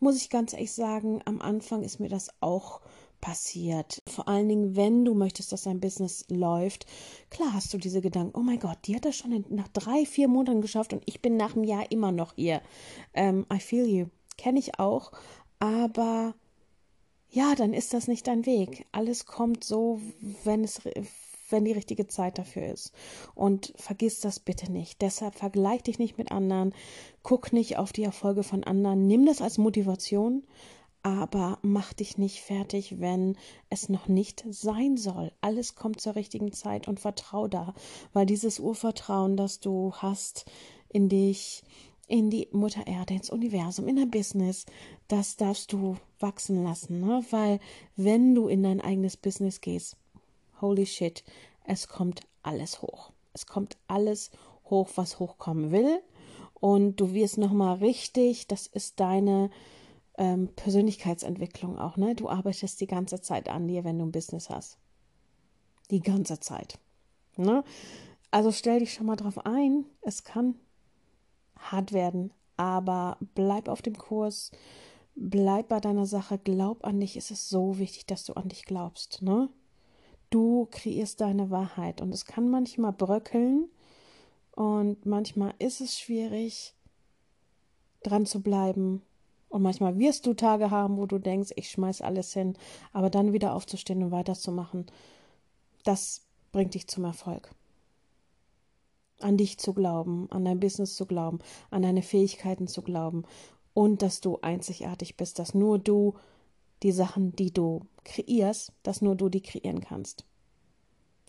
muss 0.00 0.16
ich 0.16 0.30
ganz 0.30 0.52
ehrlich 0.52 0.72
sagen, 0.72 1.20
am 1.24 1.40
Anfang 1.40 1.82
ist 1.82 2.00
mir 2.00 2.08
das 2.08 2.30
auch 2.40 2.80
passiert. 3.20 4.02
Vor 4.06 4.28
allen 4.28 4.48
Dingen, 4.48 4.76
wenn 4.76 5.04
du 5.04 5.14
möchtest, 5.14 5.50
dass 5.50 5.62
dein 5.62 5.80
Business 5.80 6.26
läuft, 6.28 6.84
klar 7.30 7.54
hast 7.54 7.72
du 7.72 7.78
diese 7.78 8.02
Gedanken, 8.02 8.38
oh 8.38 8.42
mein 8.42 8.58
Gott, 8.58 8.78
die 8.84 8.94
hat 8.94 9.06
das 9.06 9.16
schon 9.16 9.44
nach 9.48 9.68
drei, 9.68 10.04
vier 10.04 10.28
Monaten 10.28 10.60
geschafft 10.60 10.92
und 10.92 11.02
ich 11.06 11.22
bin 11.22 11.38
nach 11.38 11.56
einem 11.56 11.64
Jahr 11.64 11.90
immer 11.90 12.12
noch 12.12 12.34
hier. 12.34 12.60
Ähm, 13.14 13.46
I 13.52 13.58
feel 13.60 13.86
you. 13.86 14.06
Kenne 14.36 14.58
ich 14.58 14.78
auch. 14.78 15.12
Aber 15.58 16.34
ja, 17.30 17.54
dann 17.54 17.72
ist 17.72 17.94
das 17.94 18.08
nicht 18.08 18.26
dein 18.26 18.44
Weg. 18.44 18.86
Alles 18.92 19.24
kommt 19.24 19.64
so, 19.64 20.00
wenn 20.44 20.62
es 20.62 20.82
wenn 21.50 21.64
die 21.64 21.72
richtige 21.72 22.06
Zeit 22.06 22.38
dafür 22.38 22.66
ist. 22.66 22.92
Und 23.34 23.72
vergiss 23.76 24.20
das 24.20 24.40
bitte 24.40 24.70
nicht. 24.70 25.02
Deshalb 25.02 25.34
vergleich 25.34 25.82
dich 25.82 25.98
nicht 25.98 26.18
mit 26.18 26.32
anderen, 26.32 26.74
guck 27.22 27.52
nicht 27.52 27.78
auf 27.78 27.92
die 27.92 28.04
Erfolge 28.04 28.42
von 28.42 28.64
anderen, 28.64 29.06
nimm 29.06 29.26
das 29.26 29.40
als 29.40 29.58
Motivation, 29.58 30.44
aber 31.04 31.58
mach 31.60 31.92
dich 31.92 32.16
nicht 32.16 32.40
fertig, 32.40 32.98
wenn 32.98 33.36
es 33.68 33.90
noch 33.90 34.08
nicht 34.08 34.44
sein 34.48 34.96
soll. 34.96 35.32
Alles 35.42 35.74
kommt 35.74 36.00
zur 36.00 36.16
richtigen 36.16 36.52
Zeit 36.52 36.88
und 36.88 36.98
vertrau 36.98 37.46
da, 37.46 37.74
weil 38.14 38.24
dieses 38.24 38.58
Urvertrauen, 38.58 39.36
das 39.36 39.60
du 39.60 39.92
hast 39.96 40.46
in 40.88 41.10
dich, 41.10 41.62
in 42.08 42.30
die 42.30 42.48
Mutter 42.52 42.86
Erde, 42.86 43.14
ins 43.14 43.28
Universum, 43.28 43.86
in 43.86 43.96
dein 43.96 44.10
Business, 44.10 44.64
das 45.08 45.36
darfst 45.36 45.74
du 45.74 45.96
wachsen 46.20 46.64
lassen, 46.64 47.00
ne? 47.00 47.22
weil 47.30 47.60
wenn 47.96 48.34
du 48.34 48.48
in 48.48 48.62
dein 48.62 48.80
eigenes 48.80 49.18
Business 49.18 49.60
gehst, 49.60 49.96
holy 50.64 50.86
shit, 50.86 51.22
es 51.64 51.88
kommt 51.88 52.22
alles 52.42 52.80
hoch. 52.82 53.12
Es 53.34 53.46
kommt 53.46 53.76
alles 53.86 54.30
hoch, 54.70 54.88
was 54.94 55.18
hochkommen 55.18 55.70
will. 55.70 56.00
Und 56.54 56.96
du 57.00 57.12
wirst 57.12 57.36
nochmal 57.36 57.76
richtig, 57.76 58.46
das 58.46 58.66
ist 58.66 58.98
deine 58.98 59.50
ähm, 60.16 60.48
Persönlichkeitsentwicklung 60.56 61.78
auch, 61.78 61.96
ne? 61.96 62.14
Du 62.14 62.28
arbeitest 62.28 62.80
die 62.80 62.86
ganze 62.86 63.20
Zeit 63.20 63.48
an 63.48 63.68
dir, 63.68 63.84
wenn 63.84 63.98
du 63.98 64.06
ein 64.06 64.12
Business 64.12 64.48
hast. 64.48 64.78
Die 65.90 66.00
ganze 66.00 66.40
Zeit. 66.40 66.78
Ne? 67.36 67.64
Also 68.30 68.52
stell 68.52 68.78
dich 68.78 68.94
schon 68.94 69.06
mal 69.06 69.16
drauf 69.16 69.44
ein, 69.44 69.84
es 70.02 70.24
kann 70.24 70.54
hart 71.58 71.92
werden, 71.92 72.32
aber 72.56 73.18
bleib 73.34 73.68
auf 73.68 73.82
dem 73.82 73.98
Kurs, 73.98 74.50
bleib 75.14 75.68
bei 75.68 75.80
deiner 75.80 76.06
Sache, 76.06 76.38
glaub 76.38 76.84
an 76.84 77.00
dich. 77.00 77.16
Es 77.16 77.30
ist 77.30 77.48
so 77.48 77.78
wichtig, 77.78 78.06
dass 78.06 78.24
du 78.24 78.34
an 78.34 78.48
dich 78.48 78.64
glaubst, 78.64 79.22
ne? 79.22 79.48
Du 80.34 80.66
kreierst 80.68 81.20
deine 81.20 81.52
Wahrheit 81.52 82.00
und 82.00 82.12
es 82.12 82.24
kann 82.24 82.50
manchmal 82.50 82.92
bröckeln 82.92 83.68
und 84.50 85.06
manchmal 85.06 85.54
ist 85.60 85.80
es 85.80 85.96
schwierig, 85.96 86.74
dran 88.02 88.26
zu 88.26 88.42
bleiben. 88.42 89.02
Und 89.48 89.62
manchmal 89.62 89.96
wirst 89.96 90.26
du 90.26 90.34
Tage 90.34 90.72
haben, 90.72 90.96
wo 90.96 91.06
du 91.06 91.20
denkst, 91.20 91.52
ich 91.54 91.70
schmeiß 91.70 92.00
alles 92.00 92.32
hin, 92.32 92.58
aber 92.92 93.10
dann 93.10 93.32
wieder 93.32 93.54
aufzustehen 93.54 94.02
und 94.02 94.10
weiterzumachen, 94.10 94.86
das 95.84 96.26
bringt 96.50 96.74
dich 96.74 96.88
zum 96.88 97.04
Erfolg. 97.04 97.54
An 99.20 99.36
dich 99.36 99.58
zu 99.58 99.72
glauben, 99.72 100.26
an 100.32 100.44
dein 100.44 100.58
Business 100.58 100.96
zu 100.96 101.06
glauben, 101.06 101.38
an 101.70 101.82
deine 101.82 102.02
Fähigkeiten 102.02 102.66
zu 102.66 102.82
glauben 102.82 103.22
und 103.72 104.02
dass 104.02 104.20
du 104.20 104.40
einzigartig 104.40 105.16
bist, 105.16 105.38
dass 105.38 105.54
nur 105.54 105.78
du 105.78 106.14
die 106.84 106.92
Sachen, 106.92 107.34
die 107.34 107.52
du 107.52 107.80
kreierst, 108.04 108.72
dass 108.82 109.02
nur 109.02 109.16
du 109.16 109.28
die 109.28 109.40
kreieren 109.40 109.80
kannst. 109.80 110.24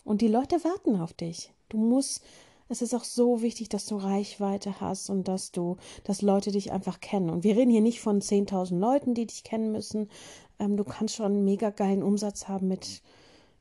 Und 0.04 0.20
die 0.20 0.28
Leute 0.28 0.62
warten 0.62 1.00
auf 1.00 1.12
dich. 1.12 1.52
Du 1.68 1.78
musst, 1.78 2.22
es 2.68 2.82
ist 2.82 2.94
auch 2.94 3.02
so 3.02 3.42
wichtig, 3.42 3.68
dass 3.68 3.86
du 3.86 3.96
Reichweite 3.96 4.80
hast 4.80 5.10
und 5.10 5.26
dass 5.26 5.50
du, 5.50 5.78
dass 6.04 6.22
Leute 6.22 6.52
dich 6.52 6.70
einfach 6.70 7.00
kennen. 7.00 7.30
Und 7.30 7.42
wir 7.42 7.56
reden 7.56 7.70
hier 7.72 7.80
nicht 7.80 8.00
von 8.00 8.20
10.000 8.20 8.78
Leuten, 8.78 9.14
die 9.14 9.26
dich 9.26 9.42
kennen 9.42 9.72
müssen. 9.72 10.08
Ähm, 10.60 10.76
du 10.76 10.84
kannst 10.84 11.16
schon 11.16 11.26
einen 11.26 11.44
mega 11.44 11.70
geilen 11.70 12.02
Umsatz 12.02 12.46
haben 12.46 12.68
mit, 12.68 13.02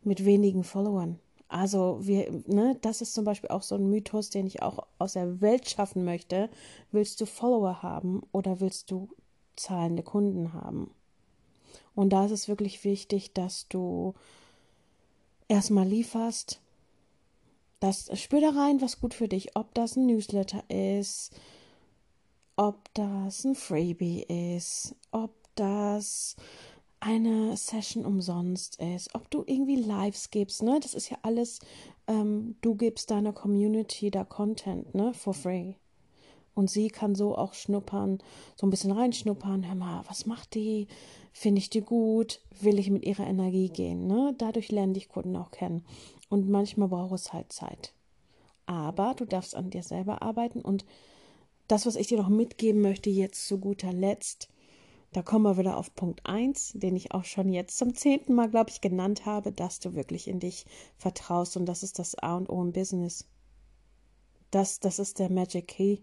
mit 0.03 0.25
wenigen 0.25 0.63
Followern. 0.63 1.19
Also 1.47 1.99
wir, 2.01 2.31
ne, 2.47 2.77
das 2.81 3.01
ist 3.01 3.13
zum 3.13 3.23
Beispiel 3.23 3.49
auch 3.49 3.61
so 3.61 3.75
ein 3.75 3.89
Mythos, 3.89 4.29
den 4.29 4.47
ich 4.47 4.61
auch 4.61 4.85
aus 4.99 5.13
der 5.13 5.41
Welt 5.41 5.69
schaffen 5.69 6.03
möchte. 6.03 6.49
Willst 6.91 7.21
du 7.21 7.25
Follower 7.25 7.81
haben 7.81 8.23
oder 8.31 8.59
willst 8.59 8.91
du 8.91 9.07
zahlende 9.55 10.03
Kunden 10.03 10.53
haben? 10.53 10.91
Und 11.95 12.09
da 12.09 12.25
ist 12.25 12.31
es 12.31 12.47
wirklich 12.47 12.83
wichtig, 12.83 13.33
dass 13.33 13.67
du 13.67 14.13
erstmal 15.47 15.87
lieferst. 15.87 16.59
Das 17.79 18.09
spür 18.19 18.41
da 18.41 18.49
rein, 18.49 18.81
was 18.81 18.99
gut 18.99 19.13
für 19.13 19.27
dich, 19.27 19.55
ob 19.55 19.73
das 19.73 19.95
ein 19.95 20.05
Newsletter 20.07 20.63
ist, 20.69 21.31
ob 22.55 22.93
das 22.93 23.43
ein 23.43 23.55
Freebie 23.55 24.23
ist, 24.23 24.95
ob 25.11 25.31
das 25.55 26.35
eine 26.99 27.55
Session 27.55 28.05
umsonst 28.05 28.81
ist, 28.81 29.13
ob 29.13 29.29
du 29.29 29.43
irgendwie 29.45 29.75
Lives 29.75 30.31
gibst, 30.31 30.63
ne? 30.63 30.79
Das 30.81 30.95
ist 30.95 31.09
ja 31.09 31.17
alles, 31.21 31.59
ähm, 32.07 32.55
du 32.61 32.75
gibst 32.75 33.11
deiner 33.11 33.33
Community 33.33 34.09
da 34.09 34.23
Content, 34.23 34.95
ne? 34.95 35.13
For 35.13 35.33
free. 35.33 35.73
Und 36.55 36.71
sie 36.71 36.87
kann 36.87 37.15
so 37.15 37.37
auch 37.37 37.53
schnuppern, 37.53 38.19
so 38.55 38.65
ein 38.65 38.69
bisschen 38.69 38.93
reinschnuppern. 38.93 39.67
Hör 39.67 39.75
mal, 39.75 40.03
was 40.07 40.25
macht 40.25 40.55
die? 40.55 40.87
Finde 41.33 41.59
ich 41.59 41.69
die 41.69 41.81
gut? 41.81 42.39
Will 42.61 42.79
ich 42.79 42.89
mit 42.89 43.03
ihrer 43.03 43.27
Energie 43.27 43.67
gehen? 43.67 44.07
Ne? 44.07 44.33
Dadurch 44.37 44.71
lernen 44.71 44.93
dich 44.93 45.09
Kunden 45.09 45.35
auch 45.35 45.51
kennen. 45.51 45.85
Und 46.29 46.49
manchmal 46.49 46.87
braucht 46.87 47.13
es 47.13 47.33
halt 47.33 47.51
Zeit. 47.51 47.93
Aber 48.65 49.13
du 49.15 49.25
darfst 49.25 49.53
an 49.53 49.69
dir 49.69 49.83
selber 49.83 50.21
arbeiten. 50.21 50.61
Und 50.61 50.85
das, 51.67 51.85
was 51.85 51.97
ich 51.97 52.07
dir 52.07 52.17
noch 52.17 52.29
mitgeben 52.29 52.81
möchte, 52.81 53.09
jetzt 53.09 53.47
zu 53.47 53.59
guter 53.59 53.91
Letzt, 53.91 54.47
da 55.11 55.21
kommen 55.21 55.43
wir 55.43 55.57
wieder 55.57 55.75
auf 55.77 55.93
Punkt 55.93 56.25
1, 56.25 56.73
den 56.75 56.95
ich 56.95 57.11
auch 57.11 57.25
schon 57.25 57.49
jetzt 57.49 57.77
zum 57.77 57.95
zehnten 57.95 58.33
Mal, 58.33 58.49
glaube 58.49 58.69
ich, 58.69 58.79
genannt 58.79 59.25
habe, 59.25 59.51
dass 59.51 59.79
du 59.79 59.93
wirklich 59.93 60.29
in 60.29 60.39
dich 60.39 60.65
vertraust. 60.97 61.57
Und 61.57 61.65
das 61.65 61.83
ist 61.83 61.99
das 61.99 62.15
A 62.15 62.37
und 62.37 62.49
O 62.49 62.61
im 62.61 62.71
Business. 62.71 63.27
Das, 64.51 64.79
das 64.79 64.99
ist 64.99 65.19
der 65.19 65.29
Magic 65.29 65.67
Key 65.67 65.97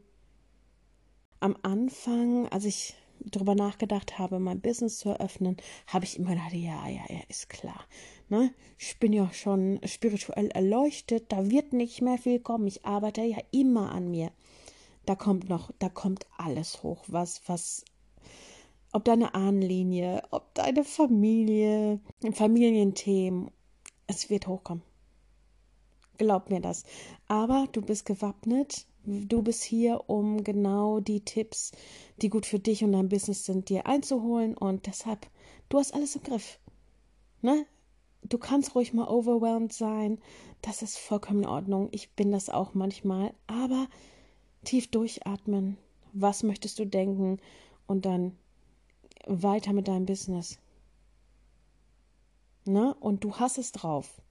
am 1.42 1.56
Anfang, 1.62 2.48
als 2.48 2.64
ich 2.64 2.94
darüber 3.18 3.54
nachgedacht 3.54 4.18
habe, 4.18 4.38
mein 4.38 4.60
Business 4.60 4.98
zu 4.98 5.10
eröffnen, 5.10 5.56
habe 5.86 6.04
ich 6.04 6.18
immer 6.18 6.30
gedacht, 6.30 6.52
ja, 6.52 6.88
ja, 6.88 7.02
ja, 7.08 7.20
ist 7.28 7.48
klar. 7.48 7.84
Ne? 8.28 8.52
Ich 8.78 8.98
bin 8.98 9.12
ja 9.12 9.32
schon 9.32 9.80
spirituell 9.84 10.48
erleuchtet, 10.48 11.30
da 11.30 11.50
wird 11.50 11.72
nicht 11.72 12.00
mehr 12.00 12.18
viel 12.18 12.40
kommen. 12.40 12.66
Ich 12.66 12.84
arbeite 12.84 13.22
ja 13.22 13.38
immer 13.50 13.92
an 13.92 14.10
mir. 14.10 14.30
Da 15.04 15.14
kommt 15.14 15.48
noch, 15.48 15.72
da 15.78 15.88
kommt 15.88 16.26
alles 16.36 16.82
hoch, 16.82 17.04
was, 17.08 17.42
was, 17.46 17.84
ob 18.92 19.04
deine 19.04 19.34
Ahnenlinie, 19.34 20.22
ob 20.30 20.54
deine 20.54 20.84
Familie, 20.84 22.00
Familienthemen, 22.32 23.50
es 24.06 24.30
wird 24.30 24.46
hochkommen. 24.46 24.84
Glaub 26.18 26.50
mir 26.50 26.60
das. 26.60 26.84
Aber 27.26 27.66
du 27.72 27.82
bist 27.82 28.06
gewappnet 28.06 28.86
Du 29.04 29.42
bist 29.42 29.64
hier, 29.64 30.08
um 30.08 30.44
genau 30.44 31.00
die 31.00 31.24
Tipps, 31.24 31.72
die 32.18 32.28
gut 32.28 32.46
für 32.46 32.60
dich 32.60 32.84
und 32.84 32.92
dein 32.92 33.08
Business 33.08 33.44
sind, 33.44 33.68
dir 33.68 33.86
einzuholen 33.86 34.56
und 34.56 34.86
deshalb, 34.86 35.26
du 35.68 35.78
hast 35.78 35.92
alles 35.92 36.14
im 36.14 36.22
Griff. 36.22 36.60
Ne? 37.40 37.66
Du 38.22 38.38
kannst 38.38 38.76
ruhig 38.76 38.92
mal 38.92 39.08
overwhelmed 39.08 39.72
sein. 39.72 40.18
Das 40.60 40.82
ist 40.82 40.98
vollkommen 40.98 41.42
in 41.42 41.48
Ordnung. 41.48 41.88
Ich 41.90 42.12
bin 42.12 42.30
das 42.30 42.48
auch 42.48 42.74
manchmal. 42.74 43.34
Aber 43.48 43.88
tief 44.62 44.88
durchatmen. 44.88 45.76
Was 46.12 46.44
möchtest 46.44 46.78
du 46.78 46.86
denken? 46.86 47.40
Und 47.88 48.06
dann 48.06 48.36
weiter 49.26 49.72
mit 49.72 49.88
deinem 49.88 50.06
Business. 50.06 50.60
Ne? 52.64 52.94
Und 53.00 53.24
du 53.24 53.34
hast 53.34 53.58
es 53.58 53.72
drauf. 53.72 54.22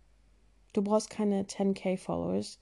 Du 0.71 0.81
brauchst 0.81 1.09
keine 1.09 1.43
10k 1.43 1.97
Followers 1.97 2.57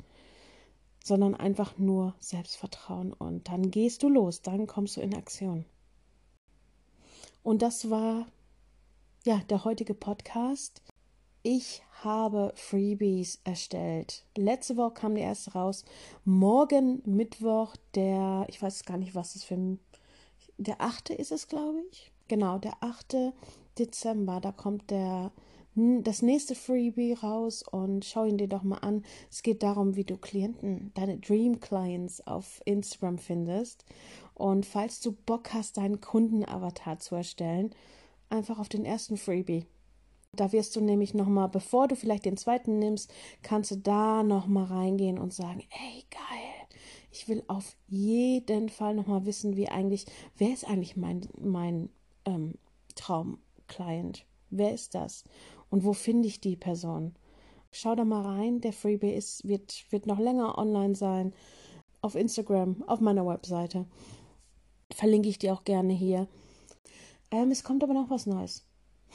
sondern 1.03 1.36
einfach 1.36 1.77
nur 1.77 2.15
Selbstvertrauen 2.20 3.13
und 3.13 3.48
dann 3.50 3.72
gehst 3.72 4.03
du 4.03 4.10
los, 4.10 4.41
dann 4.41 4.68
kommst 4.68 4.98
du 4.98 5.01
in 5.01 5.15
Aktion. 5.15 5.65
Und 7.44 7.62
das 7.62 7.89
war 7.89 8.27
ja 9.25 9.39
der 9.50 9.63
heutige 9.63 9.94
Podcast. 9.94 10.82
Ich 11.41 11.82
habe 12.03 12.51
Freebies 12.56 13.39
erstellt. 13.44 14.25
Letzte 14.38 14.77
Woche 14.77 14.94
kam 14.94 15.15
der 15.15 15.24
erste 15.24 15.53
raus. 15.53 15.86
Morgen 16.25 17.01
Mittwoch, 17.06 17.75
der, 17.96 18.46
ich 18.50 18.62
weiß 18.62 18.84
gar 18.84 18.98
nicht, 18.98 19.15
was 19.15 19.36
es 19.36 19.44
für 19.44 19.56
ein, 19.56 19.79
der 20.58 20.82
achte 20.82 21.13
ist 21.13 21.32
es, 21.32 21.48
glaube 21.48 21.82
ich. 21.91 22.12
Genau, 22.27 22.60
der 22.60 22.75
8. 22.82 23.34
Dezember, 23.77 24.39
da 24.41 24.51
kommt 24.51 24.91
der 24.91 25.32
das 25.75 26.21
nächste 26.21 26.55
Freebie 26.55 27.13
raus 27.13 27.63
und 27.63 28.03
schau 28.03 28.25
ihn 28.25 28.38
dir 28.38 28.47
doch 28.47 28.63
mal 28.63 28.79
an. 28.79 29.03
Es 29.31 29.43
geht 29.43 29.63
darum, 29.63 29.95
wie 29.95 30.03
du 30.03 30.17
Klienten, 30.17 30.91
deine 30.95 31.17
Dream 31.17 31.59
Clients 31.59 32.25
auf 32.27 32.61
Instagram 32.65 33.17
findest. 33.17 33.85
Und 34.33 34.65
falls 34.65 34.99
du 34.99 35.11
Bock 35.11 35.53
hast, 35.53 35.77
deinen 35.77 36.01
Kundenavatar 36.01 36.99
zu 36.99 37.15
erstellen, 37.15 37.71
einfach 38.29 38.59
auf 38.59 38.69
den 38.69 38.85
ersten 38.85 39.17
Freebie. 39.17 39.65
Da 40.33 40.51
wirst 40.51 40.75
du 40.75 40.81
nämlich 40.81 41.13
nochmal, 41.13 41.49
bevor 41.49 41.88
du 41.88 41.95
vielleicht 41.95 42.25
den 42.25 42.38
zweiten 42.38 42.77
nimmst, 42.77 43.11
kannst 43.41 43.71
du 43.71 43.77
da 43.77 44.21
nochmal 44.23 44.65
reingehen 44.65 45.17
und 45.17 45.33
sagen, 45.33 45.63
ey, 45.71 46.05
geil, 46.11 46.67
ich 47.11 47.27
will 47.27 47.43
auf 47.47 47.75
jeden 47.88 48.69
Fall 48.69 48.93
nochmal 48.93 49.25
wissen, 49.25 49.55
wie 49.55 49.69
eigentlich, 49.69 50.05
wer 50.38 50.53
ist 50.53 50.67
eigentlich 50.67 50.95
mein, 50.95 51.27
mein 51.39 51.89
ähm, 52.25 52.55
Traum-Client? 52.95 54.25
Wer 54.51 54.73
ist 54.73 54.95
das? 54.95 55.23
Und 55.69 55.83
wo 55.83 55.93
finde 55.93 56.27
ich 56.27 56.41
die 56.41 56.55
Person? 56.55 57.13
Schau 57.71 57.95
da 57.95 58.05
mal 58.05 58.21
rein. 58.21 58.61
Der 58.61 58.73
Freebie 58.73 59.13
ist, 59.13 59.47
wird, 59.47 59.85
wird 59.91 60.07
noch 60.07 60.19
länger 60.19 60.57
online 60.57 60.95
sein. 60.95 61.33
Auf 62.01 62.15
Instagram, 62.15 62.83
auf 62.88 62.99
meiner 62.99 63.25
Webseite. 63.25 63.85
Verlinke 64.91 65.29
ich 65.29 65.38
dir 65.38 65.53
auch 65.53 65.63
gerne 65.63 65.93
hier. 65.93 66.27
Ähm, 67.31 67.51
es 67.51 67.63
kommt 67.63 67.83
aber 67.83 67.93
noch 67.93 68.09
was 68.09 68.25
Neues. 68.25 68.65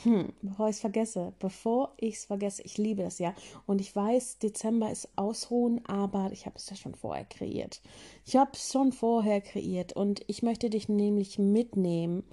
Hm, 0.02 0.32
bevor 0.42 0.68
ich 0.68 0.76
es 0.76 0.80
vergesse, 0.80 1.32
bevor 1.38 1.94
ich 1.99 2.16
es 2.16 2.25
vergesse, 2.25 2.62
ich 2.62 2.78
liebe 2.78 3.02
es 3.02 3.18
ja. 3.18 3.32
Und 3.66 3.80
ich 3.80 3.94
weiß, 3.94 4.38
Dezember 4.38 4.90
ist 4.90 5.08
Ausruhen, 5.16 5.84
aber 5.87 6.30
ich 6.32 6.46
habe 6.46 6.56
es 6.56 6.68
ja 6.68 6.76
schon 6.76 6.94
vorher 6.94 7.25
kreiert. 7.25 7.80
Ich 8.25 8.37
habe 8.37 8.50
es 8.54 8.73
schon 8.73 8.92
vorher 8.92 9.40
kreiert 9.40 9.92
und 9.94 10.23
ich 10.26 10.42
möchte 10.42 10.68
dich 10.68 10.88
nämlich 10.88 11.38
mitnehmen 11.38 12.25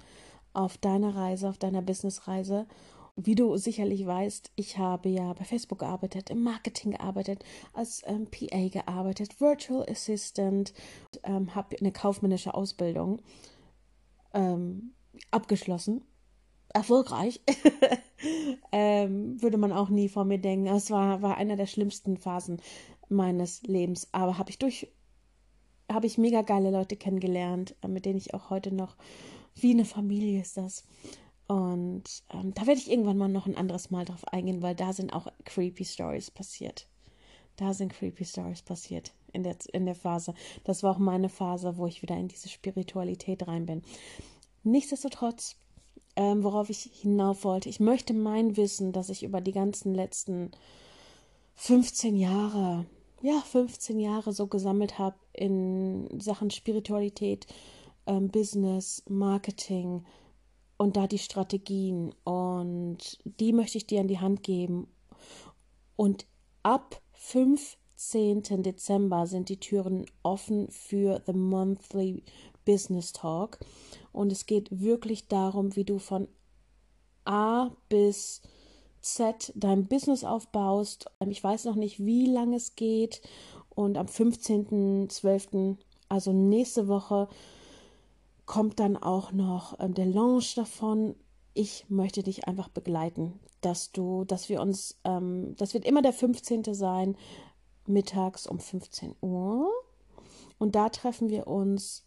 auf 0.52 0.76
deiner 0.76 1.14
Reise, 1.14 1.48
auf 1.48 1.58
deiner 1.58 1.82
Businessreise 1.82 2.66
wie 3.16 3.34
du 3.34 3.56
sicherlich 3.56 4.06
weißt, 4.06 4.52
ich 4.56 4.78
habe 4.78 5.08
ja 5.08 5.32
bei 5.34 5.44
Facebook 5.44 5.80
gearbeitet, 5.80 6.30
im 6.30 6.42
Marketing 6.42 6.92
gearbeitet, 6.92 7.44
als 7.74 8.02
ähm, 8.06 8.26
PA 8.30 8.68
gearbeitet, 8.68 9.40
Virtual 9.40 9.84
Assistant, 9.88 10.72
ähm, 11.22 11.54
habe 11.54 11.76
eine 11.78 11.92
kaufmännische 11.92 12.54
Ausbildung 12.54 13.20
ähm, 14.32 14.92
abgeschlossen. 15.30 16.04
Erfolgreich. 16.72 17.42
ähm, 18.72 19.40
würde 19.42 19.58
man 19.58 19.72
auch 19.72 19.90
nie 19.90 20.08
vor 20.08 20.24
mir 20.24 20.38
denken. 20.38 20.68
Es 20.68 20.90
war, 20.90 21.20
war 21.20 21.36
einer 21.36 21.56
der 21.56 21.66
schlimmsten 21.66 22.16
Phasen 22.16 22.62
meines 23.10 23.62
Lebens. 23.62 24.08
Aber 24.12 24.38
habe 24.38 24.48
ich 24.48 24.58
durch, 24.58 24.88
habe 25.90 26.06
ich 26.06 26.16
mega 26.16 26.40
geile 26.40 26.70
Leute 26.70 26.96
kennengelernt, 26.96 27.76
mit 27.86 28.06
denen 28.06 28.16
ich 28.16 28.32
auch 28.32 28.48
heute 28.48 28.74
noch, 28.74 28.96
wie 29.54 29.72
eine 29.72 29.84
Familie 29.84 30.40
ist 30.40 30.56
das, 30.56 30.84
und 31.46 32.04
ähm, 32.30 32.54
da 32.54 32.66
werde 32.66 32.80
ich 32.80 32.90
irgendwann 32.90 33.18
mal 33.18 33.28
noch 33.28 33.46
ein 33.46 33.56
anderes 33.56 33.90
Mal 33.90 34.04
drauf 34.04 34.26
eingehen, 34.28 34.62
weil 34.62 34.74
da 34.74 34.92
sind 34.92 35.12
auch 35.12 35.26
creepy 35.44 35.84
Stories 35.84 36.30
passiert. 36.30 36.86
Da 37.56 37.74
sind 37.74 37.92
creepy 37.92 38.24
Stories 38.24 38.62
passiert 38.62 39.12
in 39.32 39.42
der, 39.42 39.56
in 39.72 39.84
der 39.84 39.94
Phase. 39.94 40.34
Das 40.64 40.82
war 40.82 40.92
auch 40.92 40.98
meine 40.98 41.28
Phase, 41.28 41.76
wo 41.76 41.86
ich 41.86 42.02
wieder 42.02 42.16
in 42.16 42.28
diese 42.28 42.48
Spiritualität 42.48 43.46
rein 43.46 43.66
bin. 43.66 43.82
Nichtsdestotrotz, 44.62 45.56
ähm, 46.16 46.44
worauf 46.44 46.70
ich 46.70 46.82
hinauf 46.82 47.44
wollte, 47.44 47.68
ich 47.68 47.80
möchte 47.80 48.14
mein 48.14 48.56
Wissen, 48.56 48.92
das 48.92 49.08
ich 49.08 49.22
über 49.22 49.40
die 49.40 49.52
ganzen 49.52 49.94
letzten 49.94 50.52
15 51.54 52.16
Jahre, 52.16 52.86
ja, 53.20 53.40
15 53.40 53.98
Jahre 53.98 54.32
so 54.32 54.46
gesammelt 54.46 54.98
habe 54.98 55.16
in 55.32 56.08
Sachen 56.20 56.50
Spiritualität, 56.50 57.46
ähm, 58.06 58.28
Business, 58.28 59.02
Marketing, 59.08 60.04
und 60.82 60.96
da 60.96 61.06
die 61.06 61.18
Strategien 61.18 62.12
und 62.24 63.16
die 63.24 63.52
möchte 63.52 63.78
ich 63.78 63.86
dir 63.86 64.00
in 64.00 64.08
die 64.08 64.18
Hand 64.18 64.42
geben. 64.42 64.88
Und 65.94 66.26
ab 66.64 67.00
15. 67.12 68.42
Dezember 68.64 69.28
sind 69.28 69.48
die 69.48 69.60
Türen 69.60 70.06
offen 70.24 70.68
für 70.72 71.22
The 71.24 71.34
Monthly 71.34 72.24
Business 72.64 73.12
Talk 73.12 73.60
und 74.10 74.32
es 74.32 74.46
geht 74.46 74.80
wirklich 74.80 75.28
darum, 75.28 75.76
wie 75.76 75.84
du 75.84 76.00
von 76.00 76.26
A 77.24 77.70
bis 77.88 78.42
Z 79.00 79.52
dein 79.54 79.86
Business 79.86 80.24
aufbaust. 80.24 81.08
Ich 81.28 81.44
weiß 81.44 81.64
noch 81.66 81.76
nicht, 81.76 82.04
wie 82.04 82.26
lange 82.26 82.56
es 82.56 82.74
geht 82.74 83.22
und 83.68 83.96
am 83.96 84.06
15.12., 84.06 85.76
also 86.08 86.32
nächste 86.32 86.88
Woche, 86.88 87.28
kommt 88.46 88.80
dann 88.80 88.96
auch 88.96 89.32
noch 89.32 89.78
ähm, 89.80 89.94
der 89.94 90.06
Launch 90.06 90.54
davon. 90.54 91.14
Ich 91.54 91.86
möchte 91.88 92.22
dich 92.22 92.48
einfach 92.48 92.68
begleiten, 92.68 93.40
dass 93.60 93.92
du, 93.92 94.24
dass 94.24 94.48
wir 94.48 94.60
uns, 94.60 94.98
ähm, 95.04 95.54
das 95.56 95.74
wird 95.74 95.84
immer 95.84 96.02
der 96.02 96.12
15. 96.12 96.74
sein, 96.74 97.16
mittags 97.86 98.46
um 98.46 98.58
15 98.58 99.14
Uhr. 99.20 99.70
Und 100.58 100.74
da 100.74 100.88
treffen 100.88 101.28
wir 101.28 101.46
uns 101.46 102.04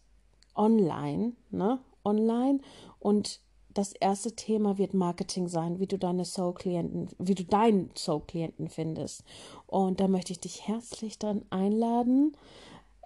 online, 0.54 1.32
ne? 1.50 1.80
Online. 2.04 2.60
Und 2.98 3.40
das 3.76 3.92
erste 3.92 4.32
Thema 4.32 4.78
wird 4.78 4.94
Marketing 4.94 5.48
sein, 5.48 5.78
wie 5.78 5.86
du 5.86 5.98
deine 5.98 6.24
Soul-Klienten, 6.24 7.08
wie 7.18 7.34
du 7.34 7.44
deinen 7.44 7.90
Soul-Klienten 7.94 8.70
findest. 8.70 9.22
Und 9.66 10.00
da 10.00 10.08
möchte 10.08 10.32
ich 10.32 10.40
dich 10.40 10.66
herzlich 10.66 11.18
dran 11.18 11.44
einladen. 11.50 12.34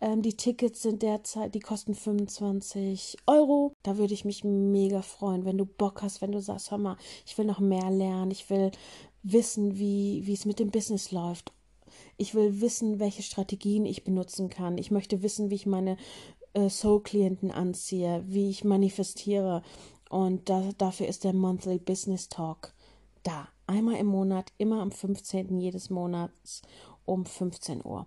Ähm, 0.01 0.23
die 0.23 0.37
Tickets 0.37 0.83
sind 0.83 1.03
derzeit, 1.03 1.55
die 1.55 1.61
kosten 1.61 1.95
25 1.95 3.19
Euro. 3.27 3.75
Da 3.83 3.99
würde 3.99 4.15
ich 4.15 4.25
mich 4.25 4.45
mega 4.45 5.03
freuen, 5.03 5.45
wenn 5.45 5.59
du 5.59 5.67
Bock 5.67 6.03
hast, 6.03 6.23
wenn 6.23 6.33
du 6.33 6.41
sagst, 6.41 6.71
hör 6.71 6.79
mal, 6.79 6.97
ich 7.27 7.37
will 7.37 7.45
noch 7.45 7.61
mehr 7.61 7.91
lernen, 7.91 8.31
ich 8.31 8.49
will 8.49 8.71
wissen, 9.23 9.79
wie, 9.79 10.25
es 10.33 10.47
mit 10.47 10.59
dem 10.59 10.71
Business 10.71 11.13
läuft. 11.13 11.53
Ich 12.17 12.35
will 12.35 12.61
wissen, 12.61 12.99
welche 12.99 13.23
Strategien 13.23 13.85
ich 13.85 14.05
benutzen 14.05 14.49
kann. 14.49 14.79
Ich 14.79 14.91
möchte 14.91 15.23
wissen, 15.23 15.51
wie 15.51 15.57
ich 15.57 15.67
meine 15.67 15.97
äh, 16.55 16.71
Soul-Klienten 16.71 17.51
anziehe, 17.51 18.25
wie 18.27 18.49
ich 18.49 18.65
manifestiere. 18.65 19.63
Und 20.09 20.49
da, 20.49 20.71
dafür 20.79 21.09
ist 21.09 21.25
der 21.25 21.35
Monthly 21.35 21.79
Business 21.79 22.29
Talk 22.29 22.73
da. 23.23 23.49
Einmal 23.67 23.97
im 23.97 24.07
Monat, 24.07 24.53
immer 24.59 24.81
am 24.81 24.91
15. 24.91 25.61
jedes 25.61 25.91
Monats 25.91 26.63
um 27.05 27.25
15 27.25 27.85
Uhr 27.85 28.07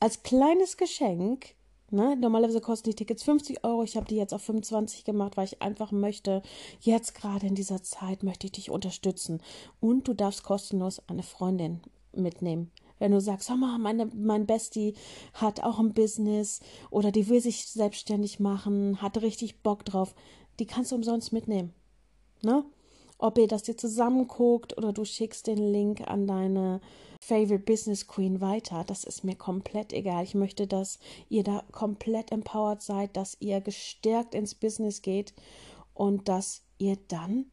als 0.00 0.22
kleines 0.22 0.76
Geschenk, 0.76 1.54
ne, 1.90 2.16
normalerweise 2.16 2.60
kosten 2.60 2.90
die 2.90 2.96
Tickets 2.96 3.22
50 3.22 3.64
Euro, 3.64 3.82
ich 3.82 3.96
habe 3.96 4.06
die 4.06 4.16
jetzt 4.16 4.34
auf 4.34 4.42
25 4.42 5.04
gemacht, 5.04 5.36
weil 5.36 5.46
ich 5.46 5.62
einfach 5.62 5.92
möchte, 5.92 6.42
jetzt 6.80 7.14
gerade 7.14 7.46
in 7.46 7.54
dieser 7.54 7.82
Zeit 7.82 8.22
möchte 8.22 8.46
ich 8.46 8.52
dich 8.52 8.70
unterstützen. 8.70 9.40
Und 9.80 10.08
du 10.08 10.14
darfst 10.14 10.42
kostenlos 10.42 11.02
eine 11.08 11.22
Freundin 11.22 11.80
mitnehmen. 12.12 12.70
Wenn 12.98 13.12
du 13.12 13.20
sagst, 13.20 13.50
mal, 13.50 13.78
meine, 13.78 14.06
mein 14.14 14.46
Bestie 14.46 14.94
hat 15.32 15.60
auch 15.60 15.78
ein 15.78 15.94
Business 15.94 16.60
oder 16.90 17.10
die 17.10 17.28
will 17.28 17.40
sich 17.40 17.66
selbstständig 17.66 18.40
machen, 18.40 19.02
hat 19.02 19.20
richtig 19.20 19.62
Bock 19.62 19.84
drauf, 19.84 20.14
die 20.58 20.66
kannst 20.66 20.92
du 20.92 20.96
umsonst 20.96 21.32
mitnehmen. 21.32 21.74
Ne? 22.42 22.64
Ob 23.18 23.38
ihr 23.38 23.48
das 23.48 23.62
dir 23.62 23.76
zusammen 23.76 24.28
guckt 24.28 24.76
oder 24.76 24.92
du 24.92 25.04
schickst 25.04 25.46
den 25.46 25.58
Link 25.58 26.02
an 26.06 26.26
deine 26.26 26.80
Favorite 27.26 27.64
Business 27.64 28.06
Queen 28.06 28.40
weiter. 28.40 28.84
Das 28.86 29.04
ist 29.04 29.24
mir 29.24 29.34
komplett 29.34 29.92
egal. 29.94 30.24
Ich 30.24 30.34
möchte, 30.34 30.66
dass 30.66 30.98
ihr 31.30 31.42
da 31.42 31.64
komplett 31.72 32.30
empowered 32.32 32.82
seid, 32.82 33.16
dass 33.16 33.36
ihr 33.40 33.60
gestärkt 33.62 34.34
ins 34.34 34.54
Business 34.54 35.00
geht 35.00 35.32
und 35.94 36.28
dass 36.28 36.62
ihr 36.78 36.98
dann 37.08 37.46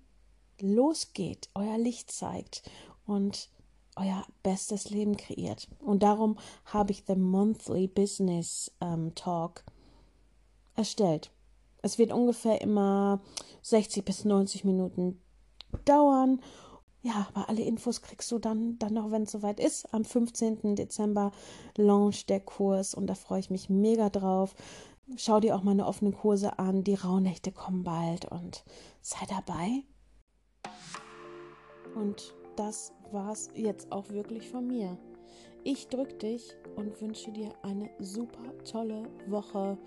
losgeht, 0.60 1.49
euer 1.55 1.77
Licht 1.77 2.12
zeigt 2.12 2.69
und 3.05 3.49
euer 3.95 4.25
bestes 4.43 4.89
Leben 4.89 5.15
kreiert. 5.15 5.69
Und 5.79 6.03
darum 6.03 6.38
habe 6.65 6.91
ich 6.91 7.03
The 7.07 7.15
Monthly 7.15 7.88
Business 7.88 8.71
ähm, 8.81 9.15
Talk 9.15 9.63
erstellt. 10.75 11.31
Es 11.81 11.97
wird 11.97 12.12
ungefähr 12.12 12.62
immer 12.62 13.21
60 13.62 14.03
bis 14.03 14.25
90 14.25 14.65
Minuten 14.65 15.19
dauern 15.86 16.41
ja, 17.02 17.28
aber 17.34 17.50
alle 17.50 17.64
Infos 17.64 18.02
kriegst 18.02 18.32
du 18.32 18.38
dann, 18.38 18.78
dann 18.78 18.94
noch, 18.94 19.12
wenn 19.12 19.24
es 19.24 19.32
soweit 19.32 19.60
ist. 19.60 19.92
Am 19.94 20.06
15. 20.06 20.76
Dezember 20.76 21.32
launcht 21.76 22.30
der 22.30 22.40
Kurs 22.40 22.94
und 22.94 23.08
da 23.08 23.16
freue 23.16 23.40
ich 23.40 23.50
mich 23.50 23.70
mega 23.70 24.10
drauf. 24.10 24.56
Schau 25.18 25.40
dir 25.40 25.56
auch 25.56 25.64
meine 25.64 25.88
offenen 25.88 26.14
Kurse 26.14 26.60
an. 26.60 26.84
Die 26.84 26.94
Rauhnächte 26.94 27.52
kommen 27.52 27.84
bald 27.84 28.26
und 28.26 28.64
sei 29.02 29.26
dabei. 29.28 29.84
Und 31.96 32.34
das 32.56 32.94
war's 33.12 33.50
jetzt 33.56 33.92
auch 33.92 34.10
wirklich 34.10 34.50
von 34.50 34.68
mir. 34.68 34.98
Ich 35.64 35.88
drücke 35.88 36.16
dich 36.16 36.56
und 36.76 37.02
wünsche 37.02 37.32
dir 37.32 37.52
eine 37.64 37.90
super 38.00 38.64
tolle 38.64 39.10
Woche 39.28 39.78